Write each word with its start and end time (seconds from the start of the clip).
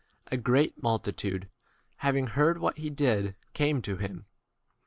a 0.31 0.35
great 0.35 0.81
multitude, 0.81 1.47
having 1.97 2.25
heard 2.25 2.57
what 2.57 2.79
he 2.79 2.89
did, 2.89 3.35
came 3.53 3.83
to 3.83 3.91
9 3.97 4.01
him. 4.03 4.25